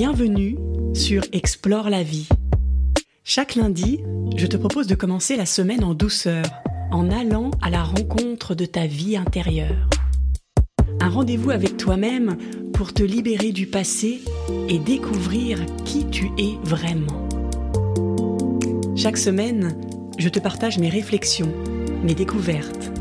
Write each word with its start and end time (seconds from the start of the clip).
Bienvenue 0.00 0.56
sur 0.94 1.24
Explore 1.32 1.90
la 1.90 2.04
vie. 2.04 2.28
Chaque 3.24 3.56
lundi, 3.56 3.98
je 4.36 4.46
te 4.46 4.56
propose 4.56 4.86
de 4.86 4.94
commencer 4.94 5.34
la 5.34 5.44
semaine 5.44 5.82
en 5.82 5.92
douceur, 5.92 6.44
en 6.92 7.10
allant 7.10 7.50
à 7.60 7.68
la 7.68 7.82
rencontre 7.82 8.54
de 8.54 8.64
ta 8.64 8.86
vie 8.86 9.16
intérieure. 9.16 9.90
Un 11.00 11.08
rendez-vous 11.08 11.50
avec 11.50 11.76
toi-même 11.78 12.38
pour 12.72 12.94
te 12.94 13.02
libérer 13.02 13.50
du 13.50 13.66
passé 13.66 14.20
et 14.68 14.78
découvrir 14.78 15.58
qui 15.84 16.08
tu 16.08 16.30
es 16.38 16.56
vraiment. 16.62 17.28
Chaque 18.94 19.18
semaine, 19.18 19.76
je 20.16 20.28
te 20.28 20.38
partage 20.38 20.78
mes 20.78 20.90
réflexions, 20.90 21.52
mes 22.04 22.14
découvertes, 22.14 22.92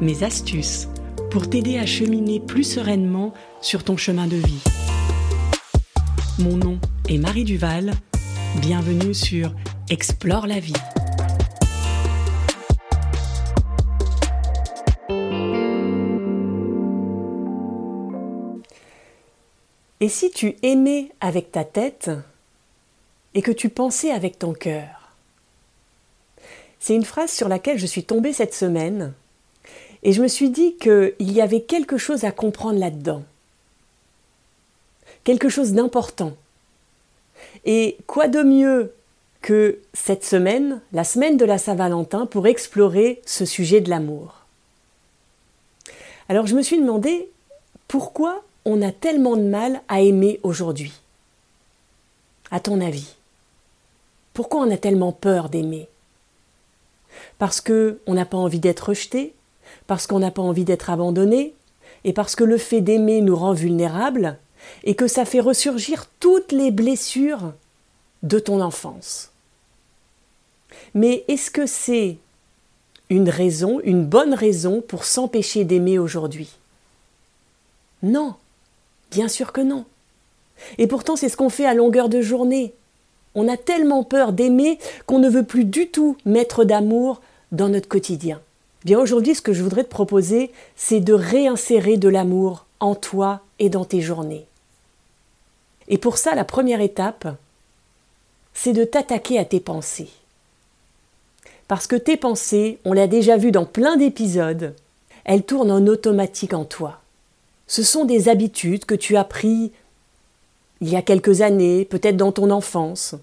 mes 0.00 0.22
astuces 0.22 0.86
pour 1.32 1.50
t'aider 1.50 1.76
à 1.78 1.86
cheminer 1.86 2.38
plus 2.38 2.62
sereinement 2.62 3.34
sur 3.60 3.82
ton 3.82 3.96
chemin 3.96 4.28
de 4.28 4.36
vie. 4.36 4.62
Mon 6.38 6.58
nom 6.58 6.78
est 7.08 7.16
Marie 7.16 7.44
Duval. 7.44 7.92
Bienvenue 8.60 9.14
sur 9.14 9.54
Explore 9.88 10.46
la 10.46 10.60
vie. 10.60 10.74
Et 20.00 20.10
si 20.10 20.30
tu 20.30 20.56
aimais 20.62 21.10
avec 21.22 21.52
ta 21.52 21.64
tête 21.64 22.10
et 23.32 23.40
que 23.40 23.52
tu 23.52 23.70
pensais 23.70 24.10
avec 24.10 24.38
ton 24.38 24.52
cœur? 24.52 25.14
C'est 26.78 26.94
une 26.94 27.06
phrase 27.06 27.30
sur 27.30 27.48
laquelle 27.48 27.78
je 27.78 27.86
suis 27.86 28.04
tombée 28.04 28.34
cette 28.34 28.54
semaine 28.54 29.14
et 30.02 30.12
je 30.12 30.20
me 30.20 30.28
suis 30.28 30.50
dit 30.50 30.76
qu'il 30.76 31.32
y 31.32 31.40
avait 31.40 31.62
quelque 31.62 31.96
chose 31.96 32.24
à 32.24 32.30
comprendre 32.30 32.78
là-dedans 32.78 33.24
quelque 35.26 35.48
chose 35.48 35.72
d'important. 35.72 36.34
Et 37.64 37.98
quoi 38.06 38.28
de 38.28 38.44
mieux 38.44 38.94
que 39.42 39.80
cette 39.92 40.24
semaine, 40.24 40.80
la 40.92 41.02
semaine 41.02 41.36
de 41.36 41.44
la 41.44 41.58
Saint-Valentin, 41.58 42.26
pour 42.26 42.46
explorer 42.46 43.20
ce 43.26 43.44
sujet 43.44 43.80
de 43.80 43.90
l'amour? 43.90 44.46
Alors 46.28 46.46
je 46.46 46.54
me 46.54 46.62
suis 46.62 46.78
demandé 46.78 47.28
pourquoi 47.88 48.44
on 48.64 48.80
a 48.82 48.92
tellement 48.92 49.36
de 49.36 49.42
mal 49.42 49.80
à 49.88 50.00
aimer 50.00 50.38
aujourd'hui 50.44 50.92
À 52.52 52.60
ton 52.60 52.80
avis? 52.80 53.16
Pourquoi 54.32 54.60
on 54.60 54.70
a 54.70 54.76
tellement 54.76 55.12
peur 55.12 55.48
d'aimer? 55.48 55.88
Parce 57.38 57.60
que 57.60 57.98
on 58.06 58.14
n'a 58.14 58.26
pas 58.26 58.38
envie 58.38 58.60
d'être 58.60 58.90
rejeté, 58.90 59.34
parce 59.88 60.06
qu'on 60.06 60.20
n'a 60.20 60.30
pas 60.30 60.42
envie 60.42 60.64
d'être 60.64 60.88
abandonné, 60.88 61.52
et 62.04 62.12
parce 62.12 62.36
que 62.36 62.44
le 62.44 62.58
fait 62.58 62.80
d'aimer 62.80 63.22
nous 63.22 63.34
rend 63.34 63.54
vulnérables, 63.54 64.38
et 64.84 64.94
que 64.94 65.06
ça 65.06 65.24
fait 65.24 65.40
ressurgir 65.40 66.06
toutes 66.20 66.52
les 66.52 66.70
blessures 66.70 67.52
de 68.22 68.38
ton 68.38 68.60
enfance. 68.60 69.30
Mais 70.94 71.24
est-ce 71.28 71.50
que 71.50 71.66
c'est 71.66 72.16
une 73.10 73.28
raison, 73.28 73.80
une 73.84 74.04
bonne 74.04 74.34
raison 74.34 74.80
pour 74.80 75.04
s'empêcher 75.04 75.64
d'aimer 75.64 75.98
aujourd'hui? 75.98 76.50
Non, 78.02 78.34
bien 79.10 79.28
sûr 79.28 79.52
que 79.52 79.60
non. 79.60 79.84
Et 80.78 80.86
pourtant 80.86 81.16
c'est 81.16 81.28
ce 81.28 81.36
qu'on 81.36 81.50
fait 81.50 81.66
à 81.66 81.74
longueur 81.74 82.08
de 82.08 82.20
journée. 82.20 82.72
On 83.34 83.48
a 83.48 83.56
tellement 83.56 84.02
peur 84.02 84.32
d'aimer 84.32 84.78
qu'on 85.06 85.18
ne 85.18 85.28
veut 85.28 85.44
plus 85.44 85.64
du 85.64 85.88
tout 85.88 86.16
mettre 86.24 86.64
d'amour 86.64 87.20
dans 87.52 87.68
notre 87.68 87.88
quotidien. 87.88 88.40
Bien 88.84 88.98
aujourd'hui, 88.98 89.34
ce 89.34 89.42
que 89.42 89.52
je 89.52 89.62
voudrais 89.62 89.84
te 89.84 89.90
proposer, 89.90 90.50
c'est 90.76 91.00
de 91.00 91.12
réinsérer 91.12 91.96
de 91.96 92.08
l'amour 92.08 92.66
en 92.80 92.94
toi 92.94 93.40
et 93.58 93.68
dans 93.68 93.84
tes 93.84 94.00
journées. 94.00 94.46
Et 95.88 95.98
pour 95.98 96.18
ça, 96.18 96.34
la 96.34 96.44
première 96.44 96.80
étape, 96.80 97.28
c'est 98.54 98.72
de 98.72 98.84
t'attaquer 98.84 99.38
à 99.38 99.44
tes 99.44 99.60
pensées. 99.60 100.10
Parce 101.68 101.86
que 101.86 101.96
tes 101.96 102.16
pensées, 102.16 102.78
on 102.84 102.92
l'a 102.92 103.06
déjà 103.06 103.36
vu 103.36 103.50
dans 103.50 103.66
plein 103.66 103.96
d'épisodes, 103.96 104.74
elles 105.24 105.44
tournent 105.44 105.72
en 105.72 105.86
automatique 105.86 106.54
en 106.54 106.64
toi. 106.64 107.00
Ce 107.66 107.82
sont 107.82 108.04
des 108.04 108.28
habitudes 108.28 108.84
que 108.84 108.94
tu 108.94 109.16
as 109.16 109.24
prises 109.24 109.70
il 110.80 110.88
y 110.88 110.96
a 110.96 111.02
quelques 111.02 111.40
années, 111.40 111.84
peut-être 111.84 112.16
dans 112.16 112.32
ton 112.32 112.50
enfance. 112.50 113.14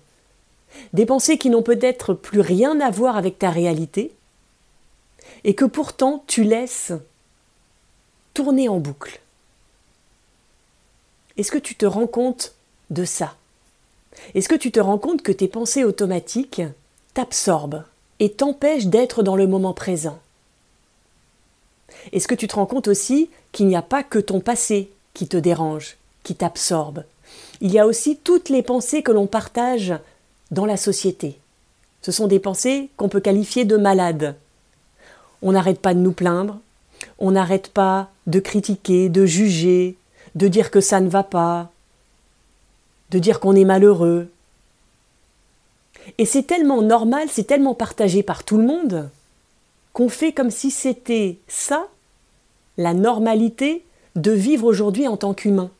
Des 0.94 1.06
pensées 1.06 1.38
qui 1.38 1.50
n'ont 1.50 1.62
peut-être 1.62 2.14
plus 2.14 2.40
rien 2.40 2.80
à 2.80 2.90
voir 2.90 3.16
avec 3.16 3.38
ta 3.38 3.52
réalité, 3.52 4.12
et 5.44 5.54
que 5.54 5.66
pourtant 5.66 6.24
tu 6.28 6.44
laisses 6.44 6.94
tourner 8.34 8.70
en 8.70 8.80
boucle. 8.80 9.22
Est-ce 11.38 11.52
que 11.52 11.58
tu 11.58 11.76
te 11.76 11.86
rends 11.86 12.08
compte 12.08 12.54
de 12.92 13.06
ça? 13.06 13.36
Est-ce 14.36 14.48
que 14.48 14.56
tu 14.56 14.72
te 14.72 14.80
rends 14.80 15.00
compte 15.00 15.24
que 15.24 15.32
tes 15.32 15.48
pensées 15.48 15.84
automatiques 15.84 16.62
t'absorbent 17.16 17.84
et 18.20 18.32
t'empêchent 18.32 18.86
d'être 18.86 19.24
dans 19.24 19.36
le 19.36 19.48
moment 19.48 19.74
présent? 19.74 20.20
Est-ce 22.12 22.28
que 22.28 22.36
tu 22.36 22.48
te 22.48 22.56
rends 22.56 22.68
compte 22.68 22.88
aussi 22.88 23.30
qu'il 23.52 23.68
n'y 23.68 23.76
a 23.76 23.82
pas 23.82 24.04
que 24.04 24.20
ton 24.20 24.42
passé 24.42 24.92
qui 25.16 25.28
te 25.28 25.38
dérange, 25.38 25.98
qui 26.22 26.36
t'absorbe? 26.36 27.04
Il 27.62 27.72
y 27.72 27.80
a 27.80 27.88
aussi 27.88 28.18
toutes 28.24 28.50
les 28.50 28.62
pensées 28.62 29.02
que 29.02 29.12
l'on 29.12 29.26
partage 29.26 29.94
dans 30.52 30.68
la 30.68 30.78
société. 30.78 31.38
Ce 32.04 32.12
sont 32.12 32.28
des 32.28 32.40
pensées 32.40 32.90
qu'on 32.96 33.10
peut 33.10 33.22
qualifier 33.22 33.66
de 33.66 33.78
malades. 33.78 34.36
On 35.42 35.54
n'arrête 35.54 35.80
pas 35.80 35.96
de 35.96 36.00
nous 36.00 36.12
plaindre, 36.12 36.60
on 37.18 37.32
n'arrête 37.32 37.70
pas 37.70 38.12
de 38.28 38.40
critiquer, 38.40 39.10
de 39.10 39.26
juger, 39.26 39.96
de 40.36 40.48
dire 40.48 40.72
que 40.72 40.82
ça 40.82 41.00
ne 41.00 41.10
va 41.10 41.24
pas, 41.24 41.72
de 43.12 43.20
dire 43.20 43.40
qu'on 43.40 43.56
est 43.56 43.66
malheureux. 43.66 44.30
Et 46.18 46.26
c'est 46.26 46.44
tellement 46.44 46.82
normal, 46.82 47.28
c'est 47.32 47.46
tellement 47.46 47.76
partagé 47.76 48.24
par 48.24 48.44
tout 48.44 48.58
le 48.58 48.66
monde, 48.66 49.10
qu'on 49.94 50.10
fait 50.10 50.34
comme 50.34 50.52
si 50.52 50.72
c'était 50.72 51.38
ça, 51.48 51.88
la 52.78 52.94
normalité, 52.94 53.86
de 54.16 54.32
vivre 54.32 54.66
aujourd'hui 54.66 55.08
en 55.08 55.18
tant 55.18 55.34
qu'humain. 55.34 55.72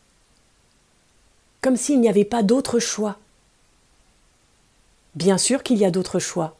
Comme 1.62 1.78
s'il 1.78 2.00
n'y 2.00 2.10
avait 2.10 2.26
pas 2.26 2.44
d'autre 2.44 2.80
choix. 2.80 3.18
Bien 5.16 5.38
sûr 5.38 5.64
qu'il 5.64 5.78
y 5.78 5.86
a 5.86 5.92
d'autres 5.92 6.20
choix. 6.20 6.56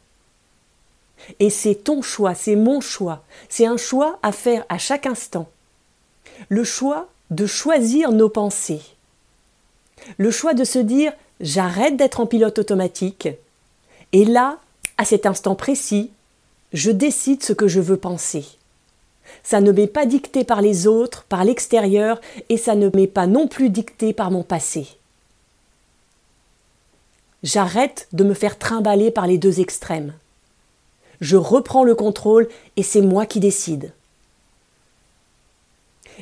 Et 1.40 1.50
c'est 1.50 1.74
ton 1.74 2.02
choix, 2.02 2.34
c'est 2.34 2.56
mon 2.56 2.80
choix, 2.80 3.22
c'est 3.48 3.66
un 3.66 3.76
choix 3.76 4.18
à 4.22 4.32
faire 4.32 4.64
à 4.68 4.78
chaque 4.78 5.06
instant. 5.06 5.48
Le 6.48 6.64
choix 6.64 7.08
de 7.34 7.46
choisir 7.46 8.12
nos 8.12 8.28
pensées. 8.28 8.82
Le 10.18 10.30
choix 10.30 10.54
de 10.54 10.64
se 10.64 10.78
dire 10.78 11.12
j'arrête 11.40 11.96
d'être 11.96 12.20
en 12.20 12.26
pilote 12.26 12.58
automatique 12.58 13.28
et 14.12 14.24
là, 14.24 14.58
à 14.96 15.04
cet 15.04 15.26
instant 15.26 15.56
précis, 15.56 16.10
je 16.72 16.90
décide 16.90 17.42
ce 17.42 17.52
que 17.52 17.66
je 17.66 17.80
veux 17.80 17.96
penser. 17.96 18.44
Ça 19.42 19.60
ne 19.60 19.72
m'est 19.72 19.88
pas 19.88 20.06
dicté 20.06 20.44
par 20.44 20.62
les 20.62 20.86
autres, 20.86 21.24
par 21.24 21.44
l'extérieur, 21.44 22.20
et 22.48 22.56
ça 22.56 22.74
ne 22.74 22.90
m'est 22.94 23.08
pas 23.08 23.26
non 23.26 23.48
plus 23.48 23.70
dicté 23.70 24.12
par 24.12 24.30
mon 24.30 24.42
passé. 24.42 24.86
J'arrête 27.42 28.06
de 28.12 28.24
me 28.24 28.34
faire 28.34 28.58
trimballer 28.58 29.10
par 29.10 29.26
les 29.26 29.38
deux 29.38 29.60
extrêmes. 29.60 30.14
Je 31.20 31.36
reprends 31.36 31.84
le 31.84 31.94
contrôle 31.94 32.48
et 32.76 32.82
c'est 32.82 33.00
moi 33.00 33.26
qui 33.26 33.40
décide. 33.40 33.92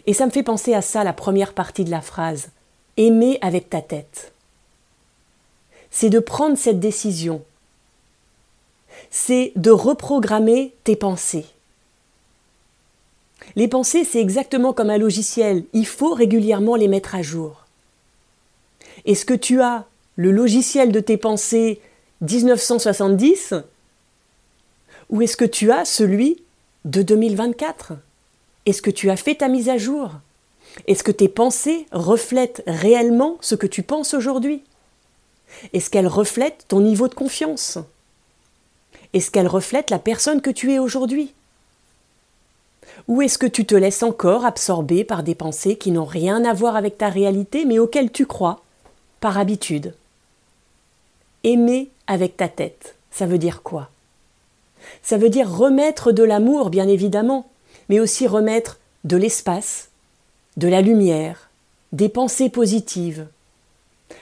Et 0.06 0.14
ça 0.14 0.26
me 0.26 0.30
fait 0.30 0.42
penser 0.42 0.75
à 0.75 0.82
ça, 0.82 1.04
la 1.04 1.12
première 1.12 1.53
partie 1.53 1.84
de 1.84 1.91
la 1.91 2.00
phrase. 2.00 2.48
Aimer 2.97 3.38
avec 3.41 3.70
ta 3.70 3.80
tête. 3.80 4.32
C'est 5.91 6.10
de 6.10 6.19
prendre 6.19 6.56
cette 6.56 6.80
décision. 6.80 7.42
C'est 9.10 9.53
de 9.56 9.70
reprogrammer 9.70 10.74
tes 10.84 10.97
pensées. 10.97 11.47
Les 13.56 13.68
pensées, 13.68 14.04
c'est 14.04 14.21
exactement 14.21 14.72
comme 14.72 14.91
un 14.91 14.98
logiciel. 14.98 15.65
Il 15.72 15.86
faut 15.86 16.15
régulièrement 16.15 16.77
les 16.77 16.89
mettre 16.89 17.15
à 17.15 17.22
jour. 17.22 17.66
Est-ce 19.04 19.24
que 19.24 19.34
tu 19.34 19.60
as 19.60 19.84
le 20.16 20.30
logiciel 20.30 20.92
de 20.92 21.00
tes 21.00 21.16
pensées 21.16 21.80
1970 22.22 23.54
ou 25.10 25.22
est-ce 25.22 25.36
que 25.36 25.44
tu 25.44 25.71
as 25.71 25.84
celui 25.84 26.42
de 26.84 27.03
2024 27.03 27.94
est-ce 28.66 28.82
que 28.82 28.91
tu 28.91 29.10
as 29.10 29.16
fait 29.16 29.36
ta 29.36 29.48
mise 29.48 29.68
à 29.68 29.78
jour? 29.78 30.10
Est-ce 30.86 31.03
que 31.03 31.12
tes 31.12 31.28
pensées 31.28 31.86
reflètent 31.92 32.62
réellement 32.66 33.36
ce 33.41 33.54
que 33.54 33.66
tu 33.66 33.82
penses 33.82 34.14
aujourd'hui? 34.14 34.62
Est-ce 35.72 35.91
qu'elles 35.91 36.06
reflètent 36.06 36.64
ton 36.68 36.80
niveau 36.80 37.09
de 37.09 37.14
confiance? 37.14 37.78
Est-ce 39.12 39.30
qu'elles 39.30 39.48
reflètent 39.48 39.91
la 39.91 39.98
personne 39.98 40.41
que 40.41 40.50
tu 40.50 40.72
es 40.72 40.78
aujourd'hui? 40.78 41.34
Ou 43.09 43.22
est-ce 43.22 43.38
que 43.38 43.47
tu 43.47 43.64
te 43.66 43.74
laisses 43.74 44.03
encore 44.03 44.44
absorber 44.44 45.04
par 45.04 45.22
des 45.22 45.34
pensées 45.34 45.76
qui 45.76 45.91
n'ont 45.91 46.04
rien 46.04 46.44
à 46.44 46.54
voir 46.54 46.76
avec 46.76 46.98
ta 46.98 47.08
réalité 47.08 47.65
mais 47.65 47.78
auxquelles 47.78 48.12
tu 48.12 48.26
crois, 48.26 48.60
par 49.20 49.38
habitude? 49.38 49.94
Aimer 51.44 51.91
avec 52.06 52.36
ta 52.36 52.48
tête, 52.48 52.94
ça 53.10 53.26
veut 53.26 53.38
dire 53.38 53.62
quoi? 53.62 53.91
Ça 55.03 55.16
veut 55.16 55.30
dire 55.30 55.50
remettre 55.50 56.12
de 56.12 56.22
l'amour, 56.22 56.70
bien 56.70 56.88
évidemment, 56.88 57.48
mais 57.88 58.00
aussi 58.00 58.26
remettre 58.26 58.78
de 59.04 59.16
l'espace, 59.16 59.88
de 60.56 60.68
la 60.68 60.80
lumière, 60.80 61.50
des 61.92 62.08
pensées 62.08 62.48
positives. 62.48 63.26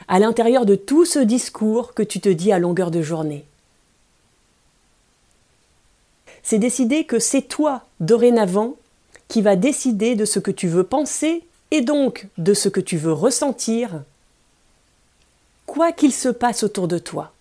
à 0.09 0.19
l'intérieur 0.19 0.67
de 0.67 0.77
tout 0.77 1.05
ce 1.05 1.19
discours 1.19 1.95
que 1.95 2.03
tu 2.03 2.21
te 2.21 2.29
dis 2.29 2.53
à 2.53 2.59
longueur 2.59 2.91
de 2.91 3.03
journée. 3.03 3.45
C'est 6.43 6.59
décider 6.59 7.05
que 7.05 7.19
c'est 7.19 7.43
toi, 7.43 7.85
dorénavant, 8.01 8.77
qui 9.29 9.43
va 9.43 9.57
décider 9.57 10.17
de 10.17 10.25
ce 10.25 10.39
que 10.39 10.51
tu 10.51 10.69
veux 10.69 10.85
penser 10.85 11.45
et 11.71 11.81
donc 11.81 12.29
de 12.39 12.55
ce 12.55 12.69
que 12.69 12.81
tu 12.81 12.97
veux 12.97 13.13
ressentir, 13.13 14.03
quoi 15.67 15.93
qu'il 15.93 16.13
se 16.13 16.29
passe 16.29 16.65
autour 16.65 16.89
de 16.89 16.99
toi. 16.99 17.33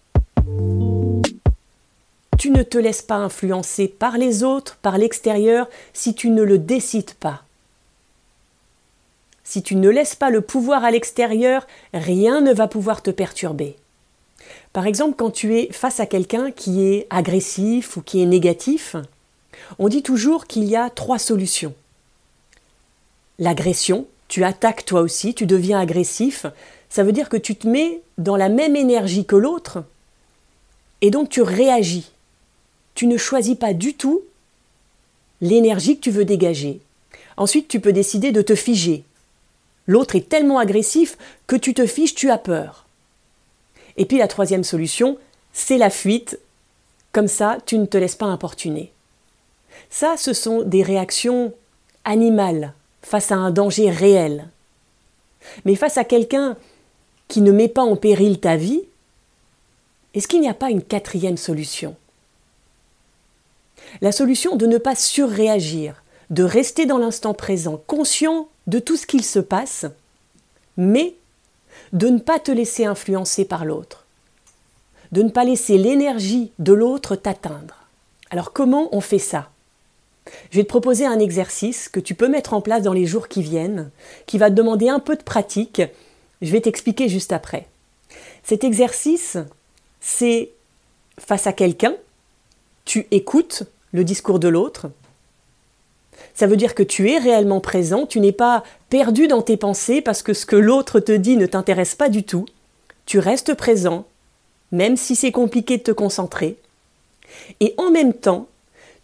Tu 2.39 2.51
ne 2.51 2.63
te 2.63 2.77
laisses 2.77 3.01
pas 3.01 3.17
influencer 3.17 3.89
par 3.89 4.17
les 4.17 4.43
autres, 4.43 4.77
par 4.81 4.97
l'extérieur, 4.97 5.67
si 5.91 6.15
tu 6.15 6.29
ne 6.29 6.41
le 6.41 6.57
décides 6.57 7.13
pas. 7.15 7.43
Si 9.43 9.61
tu 9.61 9.75
ne 9.75 9.89
laisses 9.89 10.15
pas 10.15 10.29
le 10.29 10.39
pouvoir 10.39 10.85
à 10.85 10.91
l'extérieur, 10.91 11.67
rien 11.93 12.39
ne 12.39 12.53
va 12.53 12.69
pouvoir 12.69 13.03
te 13.03 13.11
perturber. 13.11 13.75
Par 14.71 14.87
exemple, 14.87 15.15
quand 15.17 15.31
tu 15.31 15.57
es 15.57 15.67
face 15.73 15.99
à 15.99 16.05
quelqu'un 16.05 16.51
qui 16.51 16.87
est 16.87 17.07
agressif 17.09 17.97
ou 17.97 18.01
qui 18.01 18.21
est 18.21 18.25
négatif, 18.25 18.95
on 19.77 19.89
dit 19.89 20.01
toujours 20.01 20.47
qu'il 20.47 20.63
y 20.63 20.77
a 20.77 20.89
trois 20.89 21.19
solutions. 21.19 21.73
L'agression, 23.37 24.07
tu 24.29 24.45
attaques 24.45 24.85
toi 24.85 25.01
aussi, 25.01 25.33
tu 25.33 25.45
deviens 25.45 25.81
agressif, 25.81 26.45
ça 26.89 27.03
veut 27.03 27.11
dire 27.11 27.27
que 27.27 27.35
tu 27.35 27.57
te 27.57 27.67
mets 27.67 27.99
dans 28.17 28.37
la 28.37 28.47
même 28.47 28.77
énergie 28.77 29.25
que 29.25 29.35
l'autre, 29.35 29.83
et 31.01 31.11
donc 31.11 31.27
tu 31.27 31.41
réagis. 31.41 32.13
Tu 32.99 33.07
ne 33.07 33.15
choisis 33.15 33.55
pas 33.55 33.71
du 33.71 33.93
tout 33.93 34.23
l'énergie 35.39 35.95
que 35.95 36.01
tu 36.01 36.11
veux 36.11 36.25
dégager. 36.25 36.81
Ensuite, 37.37 37.69
tu 37.69 37.79
peux 37.79 37.93
décider 37.93 38.33
de 38.33 38.41
te 38.41 38.55
figer, 38.55 39.05
L'autre 39.87 40.17
est 40.17 40.27
tellement 40.27 40.59
agressif 40.59 41.17
que 41.47 41.55
tu 41.55 41.73
te 41.73 41.87
fiches, 41.87 42.13
tu 42.13 42.29
as 42.29 42.37
peur. 42.37 42.85
Et 43.95 44.03
puis 44.03 44.17
la 44.17 44.27
troisième 44.27 44.65
solution, 44.65 45.17
c'est 45.53 45.77
la 45.77 45.89
fuite. 45.89 46.39
Comme 47.13 47.29
ça, 47.29 47.59
tu 47.65 47.77
ne 47.77 47.85
te 47.85 47.95
laisses 47.95 48.17
pas 48.17 48.25
importuner. 48.25 48.91
Ça, 49.89 50.17
ce 50.17 50.33
sont 50.33 50.63
des 50.63 50.83
réactions 50.83 51.53
animales 52.03 52.73
face 53.01 53.31
à 53.31 53.35
un 53.35 53.49
danger 53.49 53.89
réel. 53.89 54.49
Mais 55.63 55.75
face 55.75 55.97
à 55.97 56.03
quelqu'un 56.03 56.57
qui 57.29 57.39
ne 57.39 57.53
met 57.53 57.69
pas 57.69 57.83
en 57.83 57.95
péril 57.95 58.41
ta 58.41 58.57
vie, 58.57 58.81
est-ce 60.13 60.27
qu'il 60.27 60.41
n'y 60.41 60.49
a 60.49 60.53
pas 60.53 60.69
une 60.69 60.83
quatrième 60.83 61.37
solution? 61.37 61.95
La 64.01 64.11
solution 64.11 64.55
de 64.55 64.65
ne 64.65 64.77
pas 64.77 64.95
surréagir, 64.95 66.03
de 66.29 66.43
rester 66.43 66.85
dans 66.85 66.97
l'instant 66.97 67.33
présent, 67.33 67.81
conscient 67.87 68.47
de 68.67 68.79
tout 68.79 68.97
ce 68.97 69.05
qu'il 69.05 69.23
se 69.23 69.39
passe, 69.39 69.85
mais 70.77 71.15
de 71.93 72.07
ne 72.07 72.19
pas 72.19 72.39
te 72.39 72.51
laisser 72.51 72.85
influencer 72.85 73.45
par 73.45 73.65
l'autre, 73.65 74.05
de 75.11 75.21
ne 75.23 75.29
pas 75.29 75.43
laisser 75.43 75.77
l'énergie 75.77 76.51
de 76.59 76.73
l'autre 76.73 77.15
t'atteindre. 77.15 77.85
Alors 78.29 78.53
comment 78.53 78.89
on 78.95 79.01
fait 79.01 79.19
ça? 79.19 79.49
Je 80.51 80.57
vais 80.57 80.63
te 80.63 80.69
proposer 80.69 81.05
un 81.05 81.19
exercice 81.19 81.89
que 81.89 81.99
tu 81.99 82.13
peux 82.13 82.27
mettre 82.27 82.53
en 82.53 82.61
place 82.61 82.83
dans 82.83 82.93
les 82.93 83.07
jours 83.07 83.27
qui 83.27 83.41
viennent, 83.41 83.89
qui 84.27 84.37
va 84.37 84.49
te 84.49 84.55
demander 84.55 84.87
un 84.87 84.99
peu 84.99 85.15
de 85.15 85.23
pratique. 85.23 85.81
Je 86.41 86.51
vais 86.51 86.61
t'expliquer 86.61 87.09
juste 87.09 87.31
après. 87.31 87.67
Cet 88.43 88.63
exercice, 88.63 89.37
c'est 89.99 90.51
face 91.17 91.47
à 91.47 91.53
quelqu'un, 91.53 91.95
tu 92.85 93.07
écoutes 93.11 93.63
le 93.91 94.03
discours 94.03 94.39
de 94.39 94.47
l'autre, 94.47 94.89
ça 96.33 96.47
veut 96.47 96.57
dire 96.57 96.75
que 96.75 96.83
tu 96.83 97.09
es 97.09 97.17
réellement 97.17 97.59
présent, 97.59 98.05
tu 98.05 98.19
n'es 98.19 98.31
pas 98.31 98.63
perdu 98.89 99.27
dans 99.27 99.41
tes 99.41 99.57
pensées 99.57 100.01
parce 100.01 100.21
que 100.23 100.33
ce 100.33 100.45
que 100.45 100.55
l'autre 100.55 100.99
te 100.99 101.11
dit 101.11 101.37
ne 101.37 101.45
t'intéresse 101.45 101.95
pas 101.95 102.09
du 102.09 102.23
tout. 102.23 102.45
Tu 103.05 103.19
restes 103.19 103.53
présent, 103.55 104.05
même 104.71 104.97
si 104.97 105.15
c'est 105.15 105.31
compliqué 105.31 105.77
de 105.77 105.83
te 105.83 105.91
concentrer. 105.91 106.57
Et 107.59 107.73
en 107.77 107.91
même 107.91 108.13
temps, 108.13 108.47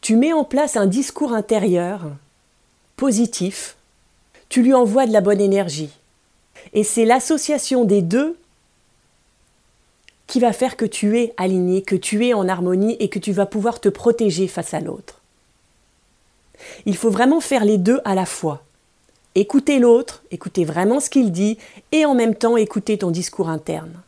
tu 0.02 0.16
mets 0.16 0.34
en 0.34 0.44
place 0.44 0.78
un 0.78 0.86
discours 0.86 1.34
intérieur 1.34 2.04
positif, 2.96 3.76
tu 4.48 4.62
lui 4.62 4.74
envoies 4.74 5.08
de 5.08 5.14
la 5.14 5.22
bonne 5.22 5.42
énergie. 5.42 5.90
Et 6.74 6.84
c'est 6.84 7.06
l'association 7.06 7.84
des 7.84 8.02
deux 8.02 8.38
qui 10.28 10.40
va 10.40 10.54
faire 10.54 10.76
que 10.76 10.86
tu 10.86 11.20
es 11.20 11.34
aligné, 11.38 11.82
que 11.82 11.96
tu 11.96 12.26
es 12.26 12.34
en 12.34 12.48
harmonie 12.48 12.98
et 13.00 13.10
que 13.10 13.20
tu 13.20 13.32
vas 13.32 13.46
pouvoir 13.46 13.80
te 13.80 13.90
protéger 13.90 14.48
face 14.48 14.74
à 14.74 14.80
l'autre. 14.80 15.22
Il 16.86 16.98
faut 16.98 17.10
vraiment 17.10 17.42
faire 17.42 17.66
les 17.66 17.78
deux 17.78 18.02
à 18.06 18.16
la 18.16 18.26
fois. 18.26 18.64
Écouter 19.36 19.80
l'autre, 19.80 20.24
écouter 20.32 20.66
vraiment 20.66 21.00
ce 21.00 21.10
qu'il 21.10 21.32
dit, 21.32 21.58
et 21.92 22.06
en 22.06 22.16
même 22.16 22.36
temps 22.36 22.58
écouter 22.58 22.98
ton 22.98 23.12
discours 23.12 23.50
interne. 23.50 24.02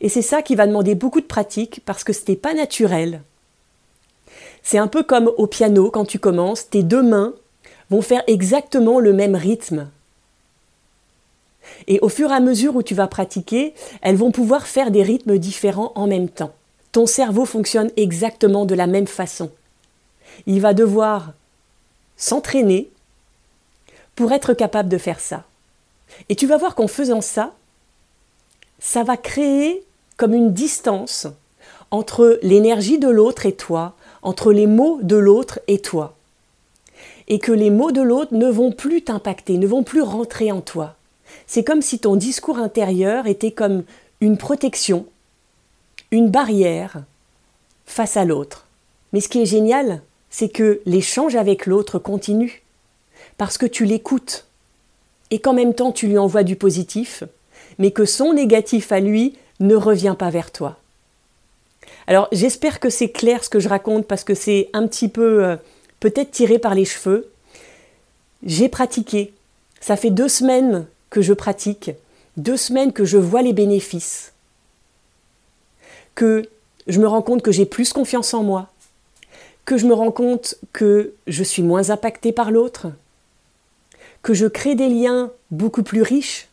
Et 0.00 0.08
c'est 0.08 0.22
ça 0.22 0.42
qui 0.42 0.54
va 0.54 0.66
demander 0.66 0.94
beaucoup 0.94 1.20
de 1.20 1.26
pratique 1.26 1.82
parce 1.84 2.04
que 2.04 2.12
ce 2.12 2.22
n'est 2.28 2.36
pas 2.36 2.54
naturel. 2.54 3.22
C'est 4.62 4.78
un 4.78 4.86
peu 4.86 5.02
comme 5.02 5.32
au 5.36 5.46
piano 5.46 5.90
quand 5.90 6.04
tu 6.04 6.18
commences, 6.18 6.68
tes 6.70 6.82
deux 6.82 7.02
mains 7.02 7.34
vont 7.90 8.02
faire 8.02 8.22
exactement 8.26 9.00
le 9.00 9.12
même 9.12 9.34
rythme. 9.34 9.88
Et 11.86 11.98
au 12.00 12.08
fur 12.08 12.30
et 12.30 12.34
à 12.34 12.40
mesure 12.40 12.76
où 12.76 12.82
tu 12.82 12.94
vas 12.94 13.06
pratiquer, 13.06 13.74
elles 14.02 14.16
vont 14.16 14.30
pouvoir 14.30 14.66
faire 14.66 14.90
des 14.90 15.02
rythmes 15.02 15.38
différents 15.38 15.92
en 15.94 16.06
même 16.06 16.28
temps. 16.28 16.52
Ton 16.92 17.06
cerveau 17.06 17.44
fonctionne 17.44 17.90
exactement 17.96 18.66
de 18.66 18.74
la 18.74 18.86
même 18.86 19.06
façon 19.06 19.50
il 20.46 20.60
va 20.60 20.74
devoir 20.74 21.32
s'entraîner 22.16 22.90
pour 24.14 24.32
être 24.32 24.54
capable 24.54 24.88
de 24.88 24.98
faire 24.98 25.20
ça. 25.20 25.44
Et 26.28 26.36
tu 26.36 26.46
vas 26.46 26.56
voir 26.56 26.74
qu'en 26.74 26.88
faisant 26.88 27.20
ça, 27.20 27.54
ça 28.78 29.02
va 29.02 29.16
créer 29.16 29.84
comme 30.16 30.34
une 30.34 30.52
distance 30.52 31.26
entre 31.90 32.38
l'énergie 32.42 32.98
de 32.98 33.08
l'autre 33.08 33.46
et 33.46 33.54
toi, 33.54 33.94
entre 34.22 34.52
les 34.52 34.66
mots 34.66 35.00
de 35.02 35.16
l'autre 35.16 35.60
et 35.66 35.78
toi. 35.78 36.16
Et 37.28 37.38
que 37.38 37.52
les 37.52 37.70
mots 37.70 37.92
de 37.92 38.02
l'autre 38.02 38.34
ne 38.34 38.50
vont 38.50 38.72
plus 38.72 39.02
t'impacter, 39.02 39.56
ne 39.56 39.66
vont 39.66 39.82
plus 39.82 40.02
rentrer 40.02 40.52
en 40.52 40.60
toi. 40.60 40.96
C'est 41.46 41.64
comme 41.64 41.82
si 41.82 41.98
ton 41.98 42.16
discours 42.16 42.58
intérieur 42.58 43.26
était 43.26 43.50
comme 43.52 43.84
une 44.20 44.38
protection, 44.38 45.06
une 46.10 46.30
barrière 46.30 47.02
face 47.86 48.16
à 48.16 48.24
l'autre. 48.24 48.66
Mais 49.12 49.20
ce 49.20 49.28
qui 49.28 49.42
est 49.42 49.46
génial, 49.46 50.02
c'est 50.30 50.48
que 50.48 50.80
l'échange 50.86 51.34
avec 51.34 51.66
l'autre 51.66 51.98
continue, 51.98 52.62
parce 53.36 53.58
que 53.58 53.66
tu 53.66 53.84
l'écoutes, 53.84 54.46
et 55.30 55.40
qu'en 55.40 55.52
même 55.52 55.74
temps 55.74 55.92
tu 55.92 56.06
lui 56.06 56.18
envoies 56.18 56.44
du 56.44 56.56
positif, 56.56 57.24
mais 57.78 57.90
que 57.90 58.04
son 58.04 58.32
négatif 58.32 58.92
à 58.92 59.00
lui 59.00 59.36
ne 59.58 59.74
revient 59.74 60.16
pas 60.18 60.30
vers 60.30 60.52
toi. 60.52 60.76
Alors 62.06 62.28
j'espère 62.32 62.80
que 62.80 62.90
c'est 62.90 63.10
clair 63.10 63.44
ce 63.44 63.50
que 63.50 63.60
je 63.60 63.68
raconte, 63.68 64.06
parce 64.06 64.24
que 64.24 64.34
c'est 64.34 64.70
un 64.72 64.86
petit 64.86 65.08
peu 65.08 65.44
euh, 65.44 65.56
peut-être 65.98 66.30
tiré 66.30 66.58
par 66.58 66.74
les 66.74 66.84
cheveux. 66.84 67.30
J'ai 68.44 68.68
pratiqué, 68.68 69.32
ça 69.80 69.96
fait 69.96 70.10
deux 70.10 70.28
semaines 70.28 70.86
que 71.10 71.22
je 71.22 71.32
pratique, 71.32 71.90
deux 72.36 72.56
semaines 72.56 72.92
que 72.92 73.04
je 73.04 73.18
vois 73.18 73.42
les 73.42 73.52
bénéfices, 73.52 74.32
que 76.14 76.48
je 76.86 77.00
me 77.00 77.08
rends 77.08 77.22
compte 77.22 77.42
que 77.42 77.52
j'ai 77.52 77.66
plus 77.66 77.92
confiance 77.92 78.32
en 78.32 78.42
moi, 78.42 78.70
que 79.64 79.76
je 79.76 79.86
me 79.86 79.94
rends 79.94 80.12
compte 80.12 80.54
que 80.72 81.12
je 81.26 81.44
suis 81.44 81.62
moins 81.62 81.90
impactée 81.90 82.32
par 82.32 82.50
l'autre, 82.50 82.88
que 84.22 84.34
je 84.34 84.46
crée 84.46 84.74
des 84.74 84.88
liens 84.88 85.30
beaucoup 85.50 85.82
plus 85.82 86.02
riches, 86.02 86.48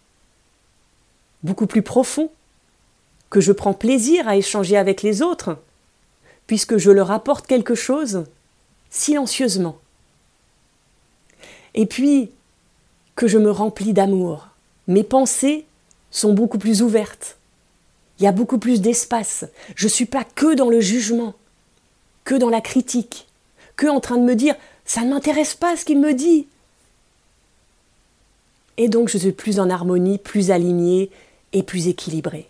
beaucoup 1.43 1.67
plus 1.67 1.81
profonds, 1.81 2.31
que 3.29 3.41
je 3.41 3.51
prends 3.51 3.73
plaisir 3.73 4.27
à 4.27 4.37
échanger 4.37 4.77
avec 4.77 5.01
les 5.01 5.21
autres, 5.21 5.57
puisque 6.47 6.77
je 6.77 6.91
leur 6.91 7.11
apporte 7.11 7.45
quelque 7.45 7.75
chose 7.75 8.25
silencieusement. 8.89 9.77
Et 11.73 11.85
puis, 11.85 12.31
que 13.15 13.27
je 13.27 13.37
me 13.37 13.51
remplis 13.51 13.93
d'amour. 13.93 14.46
Mes 14.87 15.03
pensées 15.03 15.65
sont 16.11 16.33
beaucoup 16.33 16.57
plus 16.57 16.81
ouvertes. 16.81 17.37
Il 18.19 18.23
y 18.23 18.27
a 18.27 18.31
beaucoup 18.31 18.57
plus 18.57 18.81
d'espace. 18.81 19.45
Je 19.75 19.85
ne 19.85 19.91
suis 19.91 20.05
pas 20.05 20.23
que 20.23 20.55
dans 20.55 20.69
le 20.69 20.81
jugement 20.81 21.35
que 22.27 22.35
dans 22.35 22.49
la 22.49 22.59
critique, 22.59 23.25
que 23.77 23.87
en 23.87 24.01
train 24.01 24.17
de 24.17 24.23
me 24.23 24.35
dire 24.35 24.55
ça 24.83 25.01
ne 25.01 25.09
m'intéresse 25.11 25.55
pas 25.55 25.77
ce 25.77 25.85
qu'il 25.85 25.99
me 25.99 26.13
dit. 26.13 26.47
Et 28.75 28.89
donc 28.89 29.07
je 29.07 29.17
suis 29.17 29.31
plus 29.31 29.61
en 29.61 29.69
harmonie, 29.69 30.17
plus 30.17 30.51
alignée 30.51 31.09
et 31.53 31.63
plus 31.63 31.87
équilibrée. 31.87 32.49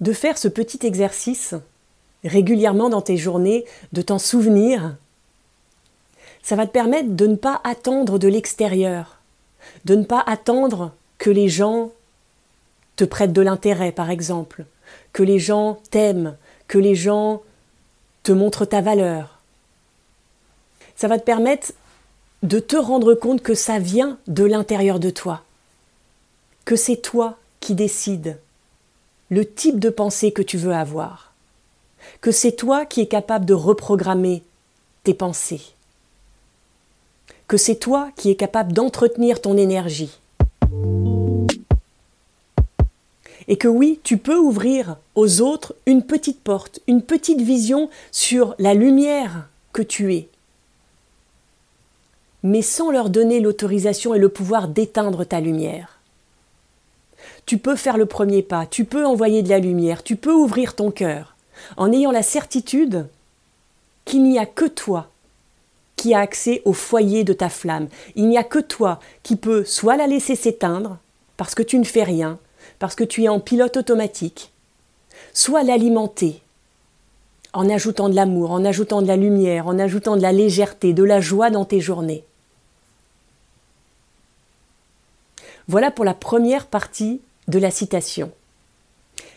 De 0.00 0.14
faire 0.14 0.38
ce 0.38 0.48
petit 0.48 0.86
exercice 0.86 1.54
régulièrement 2.24 2.88
dans 2.88 3.02
tes 3.02 3.18
journées, 3.18 3.66
de 3.92 4.00
t'en 4.00 4.18
souvenir, 4.18 4.96
ça 6.42 6.56
va 6.56 6.66
te 6.66 6.72
permettre 6.72 7.10
de 7.10 7.26
ne 7.26 7.36
pas 7.36 7.60
attendre 7.62 8.18
de 8.18 8.28
l'extérieur, 8.28 9.18
de 9.84 9.94
ne 9.94 10.04
pas 10.04 10.22
attendre 10.26 10.92
que 11.18 11.30
les 11.30 11.48
gens 11.48 11.90
te 12.96 13.04
prêtent 13.04 13.32
de 13.32 13.42
l'intérêt, 13.42 13.92
par 13.92 14.10
exemple, 14.10 14.64
que 15.12 15.22
les 15.22 15.38
gens 15.38 15.80
t'aiment, 15.90 16.36
que 16.68 16.78
les 16.78 16.94
gens 16.94 17.42
te 18.22 18.32
montre 18.32 18.64
ta 18.64 18.80
valeur. 18.80 19.38
Ça 20.96 21.08
va 21.08 21.18
te 21.18 21.24
permettre 21.24 21.72
de 22.42 22.60
te 22.60 22.76
rendre 22.76 23.14
compte 23.14 23.42
que 23.42 23.54
ça 23.54 23.78
vient 23.78 24.18
de 24.26 24.44
l'intérieur 24.44 25.00
de 25.00 25.10
toi. 25.10 25.42
que 26.64 26.76
c'est 26.76 26.96
toi 26.96 27.36
qui 27.60 27.74
décides 27.74 28.38
le 29.30 29.46
type 29.46 29.78
de 29.78 29.90
pensée 29.90 30.32
que 30.32 30.42
tu 30.42 30.56
veux 30.56 30.74
avoir, 30.74 31.32
que 32.20 32.30
c'est 32.30 32.52
toi 32.52 32.86
qui 32.86 33.00
es 33.00 33.06
capable 33.06 33.44
de 33.44 33.54
reprogrammer 33.54 34.42
tes 35.02 35.14
pensées, 35.14 35.73
que 37.48 37.56
c'est 37.56 37.76
toi 37.76 38.10
qui 38.16 38.30
es 38.30 38.36
capable 38.36 38.72
d'entretenir 38.72 39.40
ton 39.40 39.56
énergie. 39.56 40.18
Et 43.46 43.56
que 43.56 43.68
oui, 43.68 44.00
tu 44.02 44.16
peux 44.16 44.38
ouvrir 44.38 44.96
aux 45.14 45.42
autres 45.42 45.74
une 45.86 46.02
petite 46.02 46.40
porte, 46.40 46.80
une 46.86 47.02
petite 47.02 47.42
vision 47.42 47.90
sur 48.10 48.54
la 48.58 48.72
lumière 48.72 49.48
que 49.72 49.82
tu 49.82 50.14
es, 50.14 50.28
mais 52.42 52.62
sans 52.62 52.90
leur 52.90 53.10
donner 53.10 53.40
l'autorisation 53.40 54.14
et 54.14 54.18
le 54.18 54.30
pouvoir 54.30 54.68
d'éteindre 54.68 55.24
ta 55.24 55.40
lumière. 55.40 55.98
Tu 57.44 57.58
peux 57.58 57.76
faire 57.76 57.98
le 57.98 58.06
premier 58.06 58.42
pas, 58.42 58.64
tu 58.64 58.86
peux 58.86 59.04
envoyer 59.04 59.42
de 59.42 59.50
la 59.50 59.58
lumière, 59.58 60.02
tu 60.02 60.16
peux 60.16 60.32
ouvrir 60.32 60.74
ton 60.74 60.90
cœur, 60.90 61.36
en 61.76 61.92
ayant 61.92 62.10
la 62.10 62.22
certitude 62.22 63.06
qu'il 64.06 64.22
n'y 64.22 64.38
a 64.38 64.46
que 64.46 64.66
toi 64.66 65.10
qui 66.04 66.12
a 66.12 66.20
accès 66.20 66.60
au 66.66 66.74
foyer 66.74 67.24
de 67.24 67.32
ta 67.32 67.48
flamme. 67.48 67.88
Il 68.14 68.28
n'y 68.28 68.36
a 68.36 68.44
que 68.44 68.58
toi 68.58 69.00
qui 69.22 69.36
peux 69.36 69.64
soit 69.64 69.96
la 69.96 70.06
laisser 70.06 70.36
s'éteindre, 70.36 70.98
parce 71.38 71.54
que 71.54 71.62
tu 71.62 71.78
ne 71.78 71.84
fais 71.84 72.02
rien, 72.02 72.38
parce 72.78 72.94
que 72.94 73.04
tu 73.04 73.22
es 73.22 73.28
en 73.28 73.40
pilote 73.40 73.78
automatique, 73.78 74.52
soit 75.32 75.62
l'alimenter 75.62 76.42
en 77.54 77.70
ajoutant 77.70 78.10
de 78.10 78.14
l'amour, 78.14 78.50
en 78.50 78.66
ajoutant 78.66 79.00
de 79.00 79.06
la 79.06 79.16
lumière, 79.16 79.66
en 79.66 79.78
ajoutant 79.78 80.18
de 80.18 80.20
la 80.20 80.32
légèreté, 80.32 80.92
de 80.92 81.04
la 81.04 81.22
joie 81.22 81.48
dans 81.48 81.64
tes 81.64 81.80
journées. 81.80 82.22
Voilà 85.68 85.90
pour 85.90 86.04
la 86.04 86.12
première 86.12 86.66
partie 86.66 87.22
de 87.48 87.58
la 87.58 87.70
citation. 87.70 88.30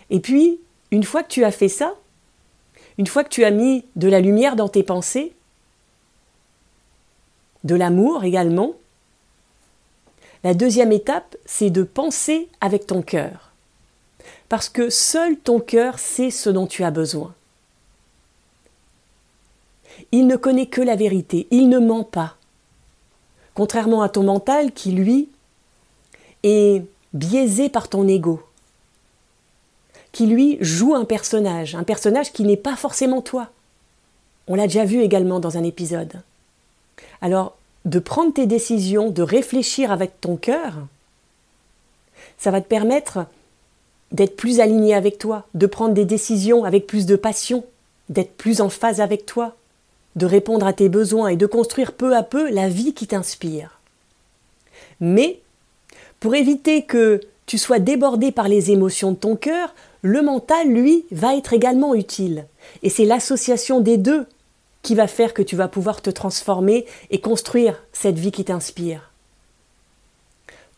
Et 0.09 0.19
puis, 0.19 0.59
une 0.91 1.05
fois 1.05 1.23
que 1.23 1.31
tu 1.31 1.45
as 1.45 1.51
fait 1.51 1.69
ça, 1.69 1.95
une 2.97 3.07
fois 3.07 3.23
que 3.23 3.29
tu 3.29 3.45
as 3.45 3.51
mis 3.51 3.85
de 3.95 4.09
la 4.09 4.19
lumière 4.19 4.57
dans 4.57 4.67
tes 4.67 4.83
pensées, 4.83 5.31
de 7.67 7.75
l'amour 7.75 8.23
également, 8.23 8.73
la 10.43 10.53
deuxième 10.53 10.91
étape, 10.91 11.35
c'est 11.45 11.69
de 11.69 11.83
penser 11.83 12.47
avec 12.61 12.87
ton 12.87 13.01
cœur. 13.01 13.51
Parce 14.49 14.69
que 14.69 14.89
seul 14.89 15.37
ton 15.37 15.59
cœur 15.59 15.99
sait 15.99 16.31
ce 16.31 16.49
dont 16.49 16.67
tu 16.67 16.83
as 16.83 16.91
besoin. 16.91 17.33
Il 20.11 20.27
ne 20.27 20.35
connaît 20.35 20.67
que 20.67 20.81
la 20.81 20.95
vérité, 20.95 21.47
il 21.51 21.69
ne 21.69 21.79
ment 21.79 22.03
pas. 22.03 22.35
Contrairement 23.55 24.01
à 24.01 24.09
ton 24.09 24.23
mental 24.23 24.71
qui, 24.71 24.91
lui, 24.91 25.27
est 26.43 26.83
biaisé 27.13 27.67
par 27.67 27.89
ton 27.89 28.07
ego, 28.07 28.41
qui, 30.11 30.27
lui, 30.27 30.57
joue 30.61 30.95
un 30.95 31.05
personnage, 31.05 31.75
un 31.75 31.83
personnage 31.83 32.31
qui 32.31 32.43
n'est 32.43 32.55
pas 32.55 32.75
forcément 32.75 33.21
toi. 33.21 33.49
On 34.47 34.55
l'a 34.55 34.67
déjà 34.67 34.85
vu 34.85 35.01
également 35.01 35.39
dans 35.39 35.57
un 35.57 35.63
épisode. 35.63 36.21
Alors, 37.21 37.56
de 37.87 37.99
prendre 37.99 38.33
tes 38.33 38.45
décisions, 38.45 39.09
de 39.09 39.23
réfléchir 39.23 39.91
avec 39.93 40.19
ton 40.19 40.35
cœur, 40.35 40.73
ça 42.37 42.51
va 42.51 42.59
te 42.59 42.67
permettre 42.67 43.25
d'être 44.11 44.35
plus 44.35 44.59
aligné 44.59 44.93
avec 44.93 45.17
toi, 45.17 45.47
de 45.53 45.67
prendre 45.67 45.93
des 45.93 46.03
décisions 46.03 46.65
avec 46.65 46.85
plus 46.85 47.05
de 47.05 47.15
passion, 47.15 47.63
d'être 48.09 48.35
plus 48.35 48.59
en 48.59 48.69
phase 48.69 48.99
avec 48.99 49.25
toi, 49.25 49.55
de 50.17 50.25
répondre 50.25 50.67
à 50.67 50.73
tes 50.73 50.89
besoins 50.89 51.29
et 51.29 51.37
de 51.37 51.45
construire 51.45 51.93
peu 51.93 52.15
à 52.15 52.23
peu 52.23 52.49
la 52.49 52.67
vie 52.67 52.93
qui 52.93 53.07
t'inspire. 53.07 53.79
Mais, 54.99 55.39
pour 56.19 56.35
éviter 56.35 56.83
que 56.83 57.21
tu 57.45 57.57
sois 57.57 57.79
débordé 57.79 58.33
par 58.33 58.49
les 58.49 58.71
émotions 58.71 59.11
de 59.11 59.17
ton 59.17 59.37
cœur, 59.37 59.73
le 60.01 60.21
mental, 60.21 60.67
lui, 60.67 61.05
va 61.11 61.35
être 61.37 61.53
également 61.53 61.95
utile. 61.95 62.45
Et 62.83 62.89
c'est 62.89 63.05
l'association 63.05 63.79
des 63.79 63.95
deux 63.95 64.25
qui 64.81 64.95
va 64.95 65.07
faire 65.07 65.33
que 65.33 65.41
tu 65.41 65.55
vas 65.55 65.67
pouvoir 65.67 66.01
te 66.01 66.09
transformer 66.09 66.85
et 67.09 67.19
construire 67.19 67.83
cette 67.93 68.19
vie 68.19 68.31
qui 68.31 68.45
t'inspire. 68.45 69.11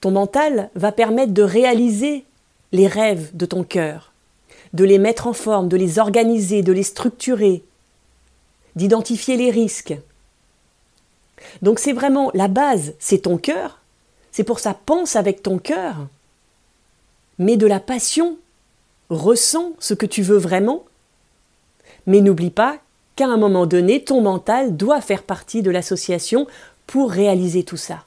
Ton 0.02 0.12
mental 0.12 0.70
va 0.76 0.92
permettre 0.92 1.34
de 1.34 1.44
réaliser 1.44 2.26
les 2.72 2.88
rêves 2.88 3.36
de 3.36 3.46
ton 3.46 3.64
cœur, 3.64 4.14
de 4.74 4.84
les 4.84 5.00
mettre 5.00 5.28
en 5.28 5.34
forme, 5.34 5.68
de 5.68 5.78
les 5.78 6.00
organiser, 6.00 6.62
de 6.62 6.72
les 6.72 6.84
structurer, 6.84 7.64
d'identifier 8.76 9.36
les 9.36 9.52
risques. 9.52 9.98
Donc 11.62 11.80
c'est 11.80 11.94
vraiment 11.94 12.32
la 12.34 12.48
base, 12.48 12.94
c'est 13.00 13.24
ton 13.24 13.38
cœur, 13.38 13.80
c'est 14.32 14.44
pour 14.44 14.60
ça 14.60 14.74
pense 14.74 15.16
avec 15.16 15.44
ton 15.44 15.58
cœur, 15.58 16.08
mais 17.38 17.58
de 17.58 17.68
la 17.68 17.80
passion, 17.80 18.38
ressens 19.10 19.74
ce 19.80 19.94
que 19.94 20.06
tu 20.06 20.22
veux 20.22 20.38
vraiment, 20.38 20.86
mais 22.06 22.22
n'oublie 22.22 22.52
pas 22.52 22.80
qu'à 23.20 23.28
un 23.28 23.36
moment 23.36 23.66
donné, 23.66 24.02
ton 24.02 24.22
mental 24.22 24.78
doit 24.78 25.02
faire 25.02 25.24
partie 25.24 25.62
de 25.62 25.70
l'association 25.70 26.48
pour 26.88 27.12
réaliser 27.12 27.64
tout 27.64 27.76
ça. 27.76 28.06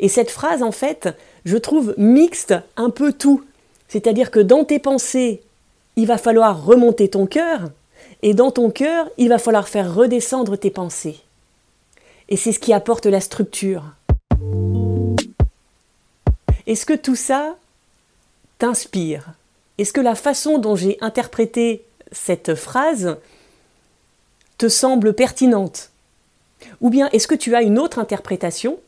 Et 0.00 0.08
cette 0.08 0.30
phrase, 0.30 0.62
en 0.62 0.72
fait, 0.72 1.10
je 1.44 1.58
trouve 1.58 1.94
mixte 1.98 2.54
un 2.78 2.88
peu 2.88 3.12
tout. 3.12 3.44
C'est-à-dire 3.88 4.30
que 4.30 4.40
dans 4.40 4.64
tes 4.64 4.78
pensées, 4.78 5.42
il 5.96 6.06
va 6.06 6.16
falloir 6.16 6.64
remonter 6.64 7.08
ton 7.08 7.26
cœur, 7.26 7.68
et 8.22 8.32
dans 8.32 8.50
ton 8.50 8.70
cœur, 8.70 9.10
il 9.18 9.28
va 9.28 9.36
falloir 9.36 9.68
faire 9.68 9.94
redescendre 9.94 10.56
tes 10.56 10.70
pensées. 10.70 11.20
Et 12.30 12.38
c'est 12.38 12.52
ce 12.52 12.60
qui 12.60 12.72
apporte 12.72 13.04
la 13.04 13.20
structure. 13.20 13.84
Est-ce 16.66 16.86
que 16.86 16.94
tout 16.94 17.16
ça 17.16 17.56
t'inspire? 18.58 19.34
Est-ce 19.76 19.92
que 19.92 20.00
la 20.00 20.14
façon 20.14 20.56
dont 20.56 20.76
j'ai 20.76 20.96
interprété 21.02 21.84
cette 22.10 22.54
phrase 22.54 23.18
te 24.62 24.68
semble 24.68 25.12
pertinente 25.12 25.90
Ou 26.80 26.88
bien 26.88 27.08
est-ce 27.12 27.26
que 27.26 27.34
tu 27.34 27.56
as 27.56 27.62
une 27.62 27.80
autre 27.80 27.98
interprétation? 27.98 28.78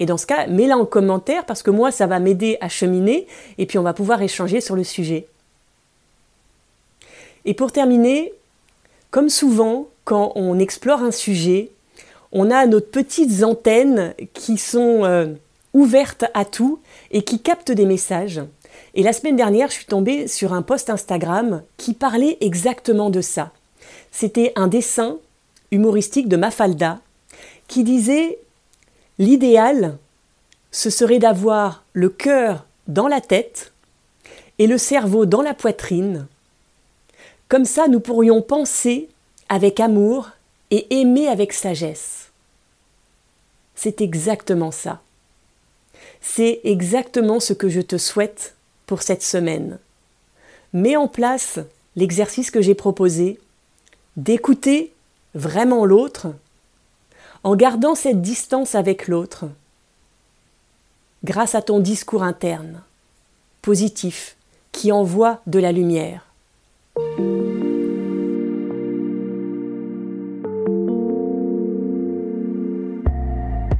Et 0.00 0.06
dans 0.06 0.16
ce 0.16 0.26
cas, 0.26 0.48
mets-la 0.48 0.76
en 0.76 0.84
commentaire 0.84 1.46
parce 1.46 1.62
que 1.62 1.70
moi, 1.70 1.92
ça 1.92 2.08
va 2.08 2.18
m'aider 2.18 2.58
à 2.60 2.68
cheminer 2.68 3.28
et 3.56 3.66
puis 3.66 3.78
on 3.78 3.84
va 3.84 3.92
pouvoir 3.92 4.22
échanger 4.22 4.60
sur 4.60 4.74
le 4.74 4.82
sujet. 4.82 5.28
Et 7.44 7.54
pour 7.54 7.70
terminer, 7.70 8.32
comme 9.12 9.28
souvent, 9.28 9.86
quand 10.04 10.32
on 10.34 10.58
explore 10.58 11.00
un 11.00 11.12
sujet, 11.12 11.70
on 12.32 12.50
a 12.50 12.66
nos 12.66 12.80
petites 12.80 13.44
antennes 13.44 14.14
qui 14.34 14.58
sont 14.58 15.04
euh, 15.04 15.26
ouvertes 15.74 16.24
à 16.34 16.44
tout 16.44 16.80
et 17.12 17.22
qui 17.22 17.38
captent 17.38 17.70
des 17.70 17.86
messages. 17.86 18.40
Et 18.94 19.04
la 19.04 19.12
semaine 19.12 19.36
dernière, 19.36 19.68
je 19.68 19.74
suis 19.74 19.86
tombée 19.86 20.26
sur 20.26 20.54
un 20.54 20.62
post 20.62 20.90
Instagram 20.90 21.62
qui 21.76 21.94
parlait 21.94 22.36
exactement 22.40 23.10
de 23.10 23.20
ça. 23.20 23.52
C'était 24.10 24.52
un 24.56 24.68
dessin 24.68 25.18
humoristique 25.70 26.28
de 26.28 26.36
Mafalda 26.36 27.00
qui 27.68 27.84
disait 27.84 28.38
L'idéal, 29.18 29.98
ce 30.70 30.90
serait 30.90 31.18
d'avoir 31.18 31.84
le 31.92 32.08
cœur 32.08 32.66
dans 32.88 33.08
la 33.08 33.20
tête 33.20 33.72
et 34.58 34.66
le 34.66 34.78
cerveau 34.78 35.26
dans 35.26 35.42
la 35.42 35.54
poitrine. 35.54 36.26
Comme 37.48 37.64
ça, 37.64 37.88
nous 37.88 38.00
pourrions 38.00 38.42
penser 38.42 39.08
avec 39.48 39.80
amour 39.80 40.30
et 40.70 41.00
aimer 41.00 41.28
avec 41.28 41.52
sagesse. 41.52 42.30
C'est 43.74 44.00
exactement 44.00 44.70
ça. 44.70 45.00
C'est 46.20 46.60
exactement 46.64 47.40
ce 47.40 47.52
que 47.52 47.68
je 47.68 47.80
te 47.80 47.98
souhaite 47.98 48.54
pour 48.86 49.02
cette 49.02 49.22
semaine. 49.22 49.78
Mets 50.72 50.96
en 50.96 51.08
place 51.08 51.58
l'exercice 51.96 52.50
que 52.50 52.60
j'ai 52.60 52.74
proposé 52.74 53.38
d'écouter 54.16 54.92
vraiment 55.34 55.84
l'autre 55.84 56.28
en 57.42 57.56
gardant 57.56 57.94
cette 57.94 58.20
distance 58.20 58.74
avec 58.74 59.08
l'autre 59.08 59.46
grâce 61.24 61.54
à 61.54 61.62
ton 61.62 61.80
discours 61.80 62.22
interne, 62.22 62.82
positif, 63.62 64.36
qui 64.72 64.92
envoie 64.92 65.40
de 65.46 65.58
la 65.58 65.72
lumière. 65.72 66.26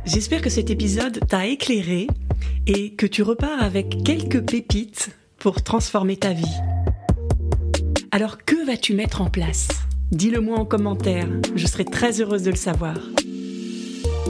J'espère 0.04 0.42
que 0.42 0.50
cet 0.50 0.70
épisode 0.70 1.20
t'a 1.28 1.46
éclairé 1.46 2.08
et 2.66 2.92
que 2.94 3.06
tu 3.06 3.22
repars 3.22 3.62
avec 3.62 4.02
quelques 4.02 4.44
pépites 4.44 5.10
pour 5.38 5.62
transformer 5.62 6.16
ta 6.16 6.32
vie. 6.32 6.56
Alors 8.10 8.44
que 8.44 8.66
vas-tu 8.66 8.94
mettre 8.94 9.22
en 9.22 9.30
place? 9.30 9.68
Dis-le 10.12 10.40
moi 10.40 10.58
en 10.58 10.64
commentaire, 10.64 11.28
je 11.54 11.66
serai 11.68 11.84
très 11.84 12.20
heureuse 12.20 12.42
de 12.42 12.50
le 12.50 12.56
savoir. 12.56 12.96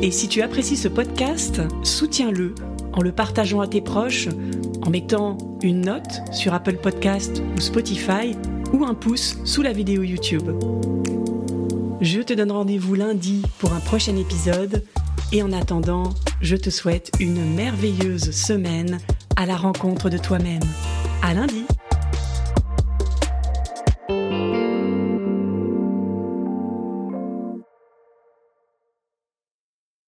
Et 0.03 0.11
si 0.11 0.29
tu 0.29 0.43
apprécies 0.43 0.77
ce 0.77 0.89
podcast, 0.89 1.63
soutiens-le 1.83 2.55
en 2.93 3.01
le 3.01 3.13
partageant 3.13 3.61
à 3.61 3.67
tes 3.67 3.81
proches, 3.81 4.29
en 4.83 4.91
mettant 4.91 5.39
une 5.63 5.81
note 5.81 6.21
sur 6.33 6.53
Apple 6.53 6.77
Podcast 6.77 7.43
ou 7.57 7.61
Spotify 7.61 8.37
ou 8.75 8.85
un 8.85 8.95
pouce 8.95 9.39
sous 9.45 9.63
la 9.63 9.73
vidéo 9.73 10.03
YouTube. 10.03 10.51
Je 12.03 12.21
te 12.21 12.35
donne 12.35 12.53
rendez-vous 12.53 12.95
lundi 12.95 13.43
pour 13.59 13.73
un 13.73 13.81
prochain 13.81 14.17
épisode 14.17 14.85
et 15.33 15.43
en 15.43 15.53
attendant, 15.53 16.11
je 16.43 16.57
te 16.57 16.69
souhaite 16.69 17.11
une 17.21 17.55
merveilleuse 17.55 18.33
semaine 18.33 18.99
à 19.37 19.47
la 19.47 19.57
rencontre 19.57 20.11
de 20.11 20.19
toi-même. 20.19 20.63
À 21.23 21.33
lundi! 21.33 21.65